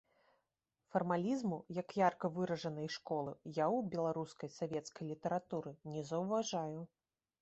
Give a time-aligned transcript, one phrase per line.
[0.93, 6.79] Фармалізму, як ярка выражанай школы, я ў беларускай савецкай літаратуры не заўважаю.